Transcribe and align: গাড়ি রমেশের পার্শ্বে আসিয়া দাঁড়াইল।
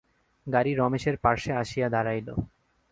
গাড়ি 0.47 0.71
রমেশের 0.73 1.15
পার্শ্বে 1.17 1.53
আসিয়া 1.53 1.87
দাঁড়াইল। 1.89 2.27